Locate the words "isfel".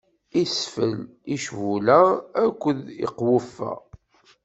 0.41-0.93